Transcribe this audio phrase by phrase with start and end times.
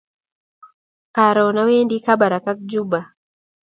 [1.15, 2.99] Karun awendi kabarak ak juba